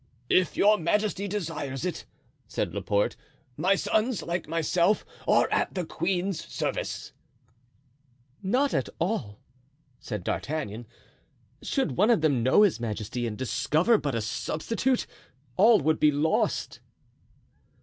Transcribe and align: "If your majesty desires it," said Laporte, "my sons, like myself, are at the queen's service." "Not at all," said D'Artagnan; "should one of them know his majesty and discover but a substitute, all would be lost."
"If 0.31 0.57
your 0.57 0.79
majesty 0.79 1.27
desires 1.27 1.85
it," 1.85 2.05
said 2.47 2.73
Laporte, 2.73 3.15
"my 3.55 3.75
sons, 3.75 4.23
like 4.23 4.47
myself, 4.47 5.05
are 5.27 5.47
at 5.51 5.75
the 5.75 5.85
queen's 5.85 6.43
service." 6.43 7.13
"Not 8.41 8.73
at 8.73 8.89
all," 8.97 9.37
said 9.99 10.23
D'Artagnan; 10.23 10.87
"should 11.61 11.97
one 11.97 12.09
of 12.09 12.21
them 12.21 12.41
know 12.41 12.63
his 12.63 12.79
majesty 12.79 13.27
and 13.27 13.37
discover 13.37 13.99
but 13.99 14.15
a 14.15 14.21
substitute, 14.21 15.05
all 15.55 15.79
would 15.81 15.99
be 15.99 16.09
lost." 16.11 16.79